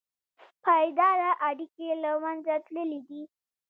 [0.63, 3.23] پایداره اړیکې له منځه تللي دي.